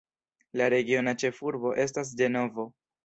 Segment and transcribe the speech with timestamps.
[0.61, 2.67] La regiona ĉefurbo estas Ĝenovo.